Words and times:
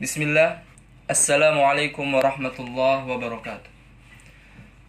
Bismillah. 0.00 0.64
Assalamualaikum 1.12 2.08
warahmatullahi 2.16 3.04
wabarakatuh 3.04 3.68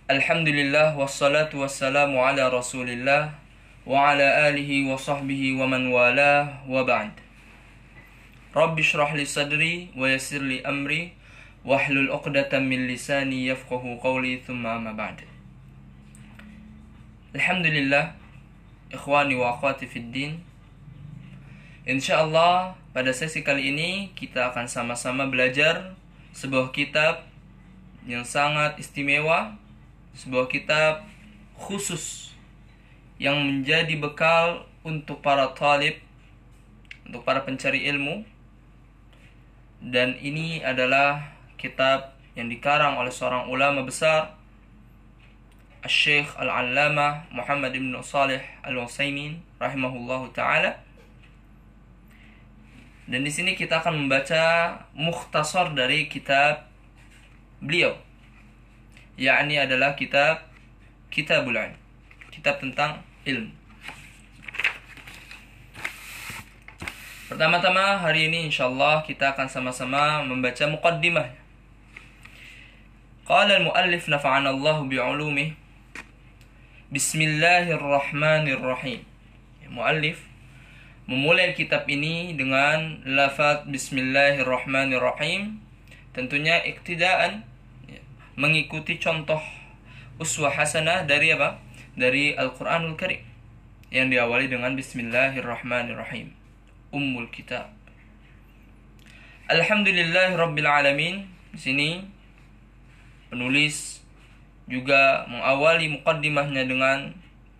Alhamdulillah 0.07 0.95
wassalatu 0.95 1.67
wassalamu 1.67 2.23
ala 2.23 2.47
rasulillah 2.47 3.35
Wa 3.83 4.15
ala 4.15 4.47
alihi 4.47 4.87
wa 4.87 4.95
sahbihi 4.95 5.59
wa 5.59 5.67
man 5.67 5.91
walah 5.91 6.63
wa 6.63 6.87
ba'd. 6.87 7.11
Rabbi 8.55 8.79
syrah 8.79 9.11
li 9.11 9.27
sadri 9.27 9.91
wa 9.99 10.07
yassir 10.07 10.39
li 10.39 10.63
amri 10.63 11.11
Wahlul 11.67 12.07
uqdatan 12.07 12.71
min 12.71 12.87
lisani 12.87 13.51
yafqahu 13.51 13.99
qawli 13.99 14.39
thumma 14.39 14.79
amma 14.79 14.95
ba'd. 14.95 15.27
Alhamdulillah 17.35 18.15
Ikhwani 18.95 19.35
wa 19.35 19.59
akhwati 19.59 19.91
fid 19.91 20.07
din. 20.15 20.39
Insyaallah 21.83 22.79
pada 22.91 23.15
sesi 23.15 23.39
kali 23.39 23.71
ini 23.71 24.11
kita 24.19 24.51
akan 24.51 24.67
sama-sama 24.67 25.23
belajar 25.31 25.95
sebuah 26.35 26.75
kitab 26.75 27.23
yang 28.03 28.27
sangat 28.27 28.75
istimewa, 28.83 29.55
sebuah 30.11 30.51
kitab 30.51 31.07
khusus 31.55 32.35
yang 33.15 33.39
menjadi 33.39 33.95
bekal 33.95 34.67
untuk 34.83 35.23
para 35.23 35.55
talib, 35.55 36.03
untuk 37.07 37.23
para 37.23 37.47
pencari 37.47 37.87
ilmu. 37.87 38.27
Dan 39.81 40.19
ini 40.19 40.59
adalah 40.59 41.31
kitab 41.55 42.17
yang 42.35 42.51
dikarang 42.51 42.99
oleh 42.99 43.09
seorang 43.13 43.47
ulama 43.47 43.87
besar 43.87 44.35
Al-Syeikh 45.81 46.37
Al-Allamah 46.37 47.33
Muhammad 47.33 47.73
ibn 47.73 47.95
Salih 48.05 48.41
Al-Utsaimin 48.61 49.41
rahimahullahu 49.57 50.29
taala 50.29 50.77
dan 53.09 53.25
di 53.25 53.33
sini 53.33 53.57
kita 53.57 53.81
akan 53.81 54.05
membaca 54.05 54.77
mukhtasar 54.93 55.73
dari 55.73 56.05
kitab 56.05 56.69
beliau. 57.57 57.97
Yakni 59.17 59.57
adalah 59.57 59.97
kitab 59.97 60.45
Kitabul 61.11 61.59
Ilm. 61.59 61.75
Kitab 62.31 62.63
tentang 62.63 63.03
ilmu. 63.27 63.51
Pertama-tama 67.27 67.99
hari 67.99 68.31
ini 68.31 68.47
insyaallah 68.47 69.03
kita 69.03 69.35
akan 69.35 69.51
sama-sama 69.51 70.23
membaca 70.23 70.63
muqaddimah. 70.71 71.27
Qala 73.27 73.59
al-muallif 73.59 74.07
nafa'ana 74.07 74.55
Allah 74.55 74.87
bi'ulumih. 74.87 75.51
Bismillahirrahmanirrahim. 76.91 78.99
Muallif 79.71 80.19
memulai 81.09 81.57
kitab 81.57 81.89
ini 81.89 82.37
dengan 82.37 83.01
lafaz 83.07 83.65
Bismillahirrahmanirrahim. 83.65 85.57
Tentunya 86.11 86.61
iktidaan 86.61 87.47
ya, 87.87 88.01
mengikuti 88.37 88.99
contoh 88.99 89.39
uswah 90.21 90.53
hasanah 90.53 91.07
dari 91.09 91.33
apa? 91.33 91.57
Dari 91.97 92.37
Al-Quranul 92.37 92.99
Karim 92.99 93.23
yang 93.91 94.07
diawali 94.07 94.47
dengan 94.47 94.77
Bismillahirrahmanirrahim. 94.77 96.31
Ummul 96.91 97.27
Kitab. 97.31 97.71
Alhamdulillah 99.51 100.35
Rabbil 100.39 100.67
Alamin. 100.67 101.27
Di 101.51 101.59
sini 101.59 101.89
penulis 103.27 103.99
juga 104.71 105.27
mengawali 105.27 105.91
mukaddimahnya 105.99 106.63
dengan 106.63 107.11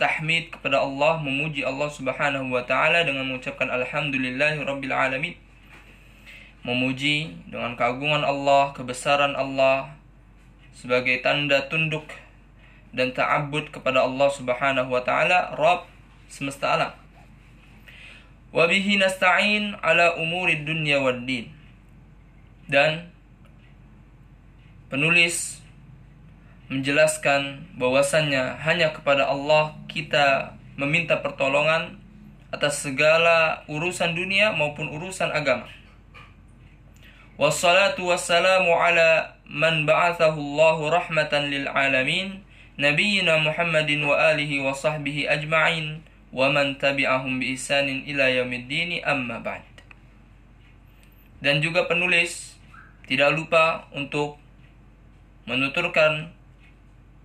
tahmid 0.01 0.49
kepada 0.49 0.81
Allah, 0.81 1.21
memuji 1.21 1.61
Allah 1.61 1.85
Subhanahu 1.85 2.49
wa 2.49 2.65
taala 2.65 3.05
dengan 3.05 3.29
mengucapkan 3.29 3.69
alhamdulillahirabbil 3.69 4.89
alamin. 4.89 5.37
Memuji 6.65 7.37
dengan 7.45 7.77
keagungan 7.77 8.25
Allah, 8.25 8.73
kebesaran 8.73 9.37
Allah 9.37 9.93
sebagai 10.73 11.21
tanda 11.21 11.69
tunduk 11.69 12.09
dan 12.89 13.13
ta'abbud 13.13 13.69
kepada 13.69 14.01
Allah 14.01 14.29
Subhanahu 14.33 14.89
wa 14.89 15.05
taala, 15.05 15.53
Rabb 15.53 15.85
semesta 16.25 16.73
alam. 16.73 16.93
Wa 18.49 18.65
bihi 18.65 18.97
nasta'in 18.97 19.77
ala 19.85 20.17
umuri 20.17 20.65
dunya 20.65 20.97
wad 20.97 21.29
din. 21.29 21.53
Dan 22.65 23.13
penulis 24.89 25.60
menjelaskan 26.71 27.67
bahwasannya 27.75 28.55
hanya 28.63 28.95
kepada 28.95 29.27
Allah 29.27 29.75
kita 29.91 30.55
meminta 30.79 31.19
pertolongan 31.19 31.99
atas 32.47 32.87
segala 32.87 33.67
urusan 33.67 34.15
dunia 34.15 34.55
maupun 34.55 34.87
urusan 34.87 35.35
agama. 35.35 35.67
Wassalatu 37.35 38.07
wassalamu 38.07 38.71
ala 38.71 39.35
man 39.43 39.83
ba'athahu 39.83 40.39
Allah 40.39 41.03
rahmatan 41.03 41.51
lil 41.51 41.67
alamin 41.67 42.39
nabiyina 42.79 43.43
Muhammadin 43.43 44.07
wa 44.07 44.15
alihi 44.31 44.63
wa 44.63 44.71
sahbihi 44.71 45.27
ajma'in 45.27 45.99
wa 46.31 46.47
man 46.55 46.79
tabi'ahum 46.79 47.43
bi 47.43 47.59
ihsanin 47.59 48.07
ila 48.07 48.31
yaumiddin 48.31 49.03
amma 49.03 49.43
ba'd. 49.43 49.67
Dan 51.43 51.59
juga 51.59 51.83
penulis 51.91 52.55
tidak 53.11 53.35
lupa 53.35 53.91
untuk 53.91 54.39
menuturkan 55.43 56.31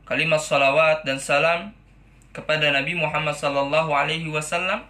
kalimat 0.06 0.38
salawat 0.38 1.02
dan 1.02 1.18
salam 1.18 1.74
kepada 2.30 2.70
Nabi 2.70 2.94
Muhammad 2.94 3.34
sallallahu 3.34 3.90
alaihi 3.90 4.30
wasallam 4.30 4.86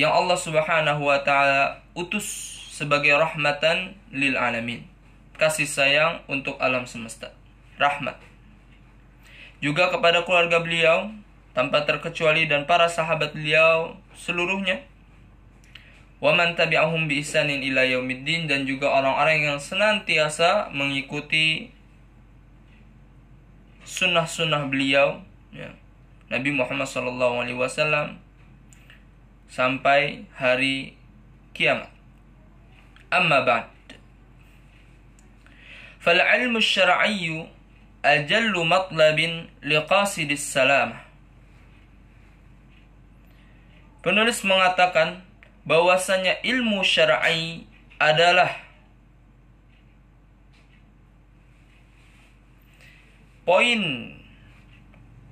yang 0.00 0.16
Allah 0.16 0.38
Subhanahu 0.40 1.04
wa 1.04 1.20
taala 1.20 1.84
utus 1.92 2.24
sebagai 2.72 3.12
rahmatan 3.12 3.92
lil 4.08 4.40
alamin. 4.40 4.88
Kasih 5.36 5.68
sayang 5.68 6.24
untuk 6.24 6.56
alam 6.56 6.88
semesta. 6.88 7.36
Rahmat. 7.76 8.16
Juga 9.60 9.92
kepada 9.92 10.24
keluarga 10.24 10.64
beliau 10.64 11.12
tanpa 11.52 11.84
terkecuali 11.84 12.48
dan 12.48 12.64
para 12.64 12.88
sahabat 12.88 13.36
beliau 13.36 14.00
seluruhnya. 14.16 14.80
Wa 16.20 16.32
man 16.32 16.56
tabi'ahum 16.56 17.08
bi 17.08 17.20
ihsanin 17.20 17.60
ila 17.60 17.84
yaumiddin 17.84 18.48
dan 18.48 18.64
juga 18.64 18.88
orang-orang 18.88 19.52
yang 19.52 19.60
senantiasa 19.60 20.72
mengikuti 20.72 21.72
sunnah-sunnah 23.84 24.68
beliau 24.68 25.20
ya, 25.50 25.72
Nabi 26.30 26.54
Muhammad 26.54 26.86
Shallallahu 26.86 27.42
Alaihi 27.42 27.58
Wasallam 27.58 28.20
sampai 29.50 30.24
hari 30.38 30.94
kiamat. 31.52 31.90
Amma 33.10 33.42
ba'd. 33.42 33.66
Fal 35.98 36.16
ilmu 36.16 36.62
syar'iyyu 36.62 37.50
ajallu 38.06 38.62
matlabin 38.64 39.50
liqasidis 39.60 40.40
salam. 40.40 40.94
Penulis 44.00 44.40
mengatakan 44.46 45.20
bahwasanya 45.68 46.40
ilmu 46.40 46.80
syar'i 46.80 47.68
adalah 48.00 48.48
poin 53.50 54.14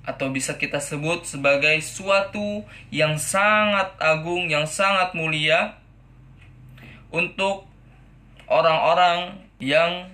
atau 0.03 0.27
bisa 0.27 0.59
kita 0.59 0.83
sebut 0.83 1.23
sebagai 1.23 1.79
suatu 1.79 2.67
yang 2.91 3.15
sangat 3.15 3.95
agung, 3.95 4.51
yang 4.51 4.67
sangat 4.67 5.15
mulia 5.15 5.79
untuk 7.15 7.63
orang-orang 8.51 9.39
yang 9.63 10.11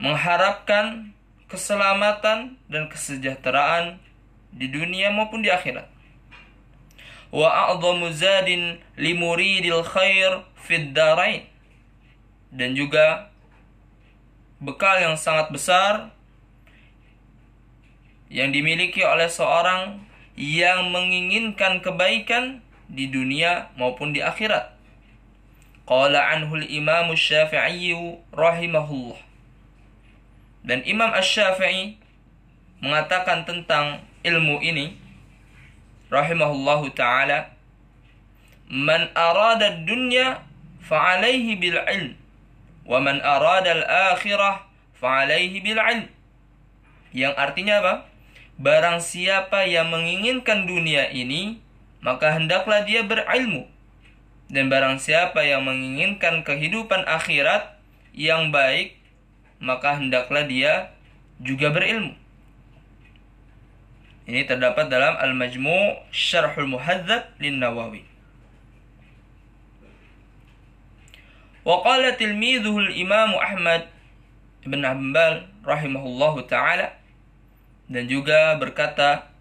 mengharapkan 0.00 1.12
keselamatan 1.44 2.56
dan 2.72 2.88
kesejahteraan 2.88 4.00
di 4.56 4.72
dunia 4.72 5.12
maupun 5.12 5.44
di 5.44 5.52
akhirat. 5.52 5.92
Wa 7.28 7.68
a'dhamu 7.68 8.08
zadin 8.16 8.80
limuridil 8.96 9.84
khair 9.84 10.40
fid 10.64 10.96
darain. 10.96 11.44
Dan 12.48 12.72
juga 12.72 13.28
bekal 14.56 15.04
yang 15.04 15.20
sangat 15.20 15.52
besar 15.52 16.16
yang 18.28 18.52
dimiliki 18.52 19.00
oleh 19.04 19.28
seorang 19.28 20.04
yang 20.38 20.92
menginginkan 20.94 21.80
kebaikan 21.80 22.62
di 22.88 23.08
dunia 23.08 23.72
maupun 23.74 24.14
di 24.14 24.24
akhirat. 24.24 24.72
Qala 25.88 26.36
anhu 26.36 26.60
al-Imam 26.60 27.12
Syafi'i 27.16 27.96
rahimahullah. 28.32 29.18
Dan 30.64 30.84
Imam 30.84 31.08
Asy-Syafi'i 31.16 31.96
mengatakan 32.84 33.48
tentang 33.48 34.04
ilmu 34.22 34.60
ini 34.60 34.94
rahimahullahu 36.12 36.92
taala 36.92 37.56
Man 38.68 39.08
arada 39.16 39.80
dunya 39.88 40.44
fa'alaihi 40.84 41.56
bil 41.56 41.80
ilm 41.80 42.12
wa 42.84 43.00
man 43.00 43.16
arada 43.24 43.72
al-akhirah 43.72 44.68
fa'alaihi 45.00 45.64
bil 45.64 45.80
ilm. 45.80 46.04
Yang 47.16 47.32
artinya 47.40 47.80
apa? 47.80 47.94
Barang 48.58 48.98
siapa 48.98 49.70
yang 49.70 49.94
menginginkan 49.94 50.66
dunia 50.66 51.14
ini, 51.14 51.62
maka 52.02 52.34
hendaklah 52.34 52.82
dia 52.82 53.06
berilmu. 53.06 53.70
Dan 54.50 54.66
barang 54.66 54.98
siapa 54.98 55.46
yang 55.46 55.62
menginginkan 55.62 56.42
kehidupan 56.42 57.06
akhirat, 57.06 57.78
yang 58.18 58.50
baik, 58.50 58.98
maka 59.62 59.94
hendaklah 59.94 60.42
dia 60.42 60.90
juga 61.38 61.70
berilmu. 61.70 62.18
Ini 64.26 64.44
terdapat 64.44 64.90
dalam 64.90 65.14
Al-Majmu' 65.16 66.10
Syarhul 66.10 66.68
Muhadzab 66.68 67.30
lin 67.38 67.62
Nawawi. 67.62 68.02
Wa 71.62 71.80
qala 71.86 72.18
tilmidhuhu 72.18 72.90
al-Imam 72.90 73.38
Ahmad 73.38 73.86
bin 74.66 74.82
Hanbal 74.82 75.46
rahimahullahu 75.64 76.44
taala 76.50 76.92
dan 77.88 78.04
juga 78.08 78.56
berkata 78.60 79.32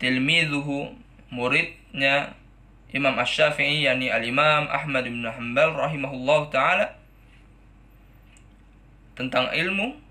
tilmidhuhu 0.00 0.96
muridnya 1.28 2.34
Imam 2.92 3.16
Asy-Syafi'i 3.16 3.88
yakni 3.88 4.12
Al-Imam 4.12 4.68
Ahmad 4.68 5.04
bin 5.08 5.24
Hanbal 5.24 5.72
rahimahullahu 5.76 6.52
taala 6.52 6.96
tentang 9.16 9.48
ilmu 9.52 10.02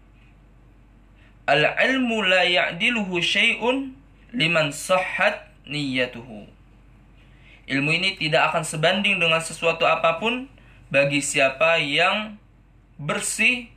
Al-ilmu 1.52 2.22
la 2.22 2.46
ya'diluhu 2.46 3.20
syai'un 3.20 3.92
liman 4.32 4.72
sahhat 4.72 5.52
niyyatuhu. 5.68 6.48
Ilmu 7.68 7.90
ini 7.92 8.16
tidak 8.16 8.54
akan 8.54 8.64
sebanding 8.64 9.20
dengan 9.20 9.44
sesuatu 9.44 9.84
apa 9.84 10.16
pun 10.22 10.48
bagi 10.88 11.20
siapa 11.20 11.76
yang 11.82 12.40
bersih, 12.96 13.68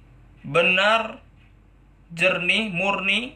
benar, 0.45 1.24
jernih, 2.15 2.71
murni 2.71 3.35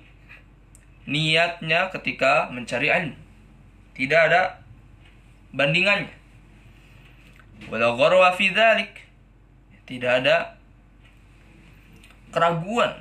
niatnya 1.05 1.91
ketika 1.93 2.49
mencari 2.49 2.89
ilmu. 2.89 3.17
Tidak 3.99 4.21
ada 4.31 4.63
bandingannya. 5.53 6.15
Wala 7.67 7.93
gharwa 7.99 8.31
fi 8.39 8.55
Tidak 9.89 10.13
ada 10.23 10.59
keraguan 12.31 12.93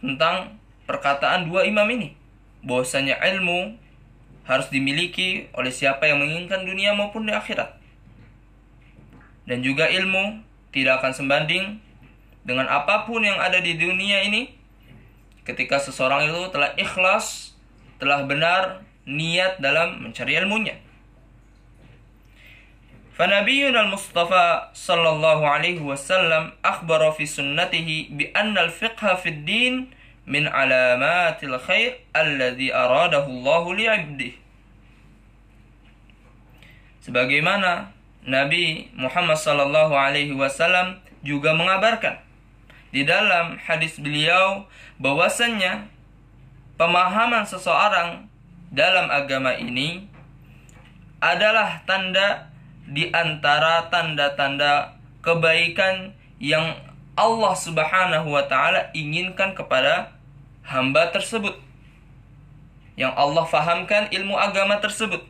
tentang 0.00 0.58
perkataan 0.88 1.46
dua 1.46 1.68
imam 1.68 1.84
ini 1.92 2.16
bahwasanya 2.64 3.20
ilmu 3.20 3.76
harus 4.48 4.72
dimiliki 4.72 5.52
oleh 5.52 5.68
siapa 5.68 6.08
yang 6.08 6.24
menginginkan 6.24 6.64
dunia 6.64 6.96
maupun 6.96 7.28
di 7.28 7.36
akhirat 7.36 7.76
dan 9.44 9.60
juga 9.60 9.92
ilmu 9.92 10.40
tidak 10.72 11.04
akan 11.04 11.12
sebanding 11.12 11.64
dengan 12.47 12.67
apapun 12.67 13.23
yang 13.23 13.39
ada 13.39 13.59
di 13.63 13.79
dunia 13.79 14.23
ini 14.27 14.51
ketika 15.47 15.79
seseorang 15.79 16.27
itu 16.27 16.51
telah 16.51 16.75
ikhlas 16.75 17.55
telah 17.99 18.23
benar 18.27 18.83
niat 19.07 19.59
dalam 19.59 20.03
mencari 20.03 20.39
ilmunya 20.39 20.79
فنبينا 23.13 23.81
المصطفى 23.81 24.73
صلى 24.73 25.09
الله 25.09 25.39
عليه 25.49 25.79
وسلم 25.85 26.51
أخبر 26.65 27.11
في 27.11 27.25
سنته 27.25 28.09
بأن 28.09 28.57
الفقه 28.57 29.15
في 29.21 29.29
الدين 29.29 29.93
من 30.27 30.47
علامات 30.47 31.43
الخير 31.43 31.91
الذي 32.15 32.73
أراده 32.73 33.25
الله 33.25 33.63
لعبده 33.75 34.33
Sebagaimana 37.03 37.91
Nabi 38.23 38.87
Muhammad 38.95 39.35
sallallahu 39.35 39.91
alaihi 39.91 40.31
wasallam 40.39 41.03
juga 41.19 41.51
mengabarkan 41.51 42.15
di 42.88 43.04
dalam 43.04 43.60
hadis 43.60 44.00
beliau 44.00 44.64
bahwasannya 44.96 45.88
pemahaman 46.80 47.44
seseorang 47.44 48.28
dalam 48.72 49.12
agama 49.12 49.52
ini 49.56 50.08
adalah 51.20 51.82
tanda 51.84 52.48
di 52.88 53.12
antara 53.12 53.92
tanda-tanda 53.92 54.96
kebaikan 55.20 56.16
yang 56.40 56.78
Allah 57.18 57.52
Subhanahu 57.58 58.30
wa 58.30 58.46
taala 58.46 58.88
inginkan 58.94 59.52
kepada 59.52 60.14
hamba 60.62 61.10
tersebut. 61.10 61.58
Yang 62.94 63.12
Allah 63.18 63.44
fahamkan 63.46 64.10
ilmu 64.14 64.38
agama 64.38 64.78
tersebut. 64.78 65.22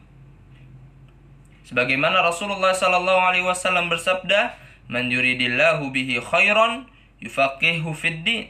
Sebagaimana 1.68 2.24
Rasulullah 2.24 2.72
sallallahu 2.72 3.20
alaihi 3.28 3.44
wasallam 3.44 3.92
bersabda, 3.92 4.56
"Man 4.88 5.12
yuridillahu 5.12 5.92
bihi 5.92 6.20
khairan 6.20 6.88
yufaqihu 7.20 7.90
fid 7.94 8.24
din." 8.26 8.46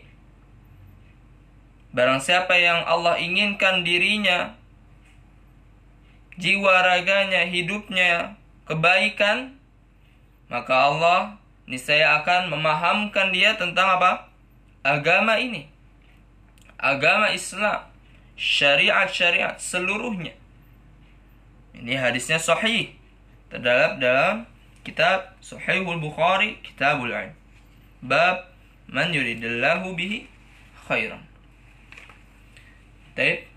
Barang 1.92 2.20
siapa 2.20 2.52
yang 2.56 2.84
Allah 2.84 3.16
inginkan 3.16 3.80
dirinya 3.80 4.54
jiwa 6.38 6.84
raganya, 6.86 7.42
hidupnya 7.48 8.38
kebaikan, 8.68 9.58
maka 10.46 10.72
Allah 10.72 11.20
niscaya 11.66 12.22
akan 12.22 12.54
memahamkan 12.54 13.34
dia 13.34 13.58
tentang 13.58 13.98
apa? 13.98 14.30
Agama 14.86 15.36
ini. 15.36 15.66
Agama 16.78 17.28
Islam, 17.34 17.82
syariat-syariat 18.38 19.58
seluruhnya. 19.58 20.32
Ini 21.74 21.98
hadisnya 21.98 22.38
sahih. 22.38 22.94
Terdapat 23.50 23.98
dalam 23.98 24.46
kitab 24.86 25.34
Sahihul 25.40 26.00
Bukhari, 26.00 26.60
Kitabul 26.64 27.10
Ilm. 27.12 27.34
Bab 28.04 28.47
man 28.88 29.12
yuridillahu 29.12 29.92
bihi 29.94 30.24
khairan. 30.88 31.20
Baik. 33.12 33.48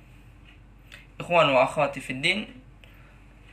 Ikhwan 1.22 1.54
wa 1.54 1.64
akhwati 1.64 2.02
fid 2.02 2.20
din, 2.20 2.50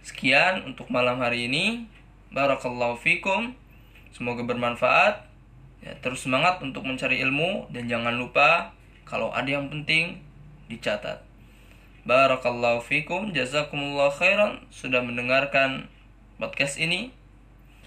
Sekian 0.09 0.65
untuk 0.65 0.89
malam 0.89 1.21
hari 1.21 1.53
ini. 1.53 1.85
Barakallahu 2.33 2.97
fikum. 2.97 3.53
Semoga 4.09 4.41
bermanfaat. 4.41 5.29
Ya, 5.85 5.93
terus 6.01 6.25
semangat 6.25 6.65
untuk 6.65 6.89
mencari 6.89 7.21
ilmu 7.21 7.69
dan 7.71 7.87
jangan 7.87 8.17
lupa 8.17 8.73
kalau 9.05 9.29
ada 9.31 9.47
yang 9.47 9.69
penting 9.69 10.19
dicatat. 10.73 11.21
Barakallahu 12.09 12.81
fikum. 12.81 13.37
Jazakumullah 13.37 14.09
khairan 14.09 14.65
sudah 14.73 15.05
mendengarkan 15.05 15.93
podcast 16.41 16.81
ini. 16.81 17.13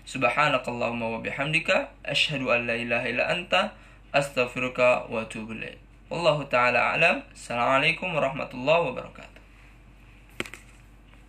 Subhanakallahumma 0.06 1.18
wa 1.18 1.20
bihamdika 1.26 1.90
asyhadu 2.06 2.54
an 2.54 2.70
la 2.70 2.78
ilaha 2.78 3.06
illa 3.10 3.34
anta 3.34 3.74
أستغفرك 4.16 4.80
وأتوب 5.10 5.52
إليك. 5.52 5.78
والله 6.10 6.44
تعالى 6.44 6.78
أعلم. 6.78 7.24
السلام 7.34 7.69
عليكم 7.69 8.16
ورحمة 8.16 8.50
الله 8.54 8.80
وبركاته. 8.80 9.41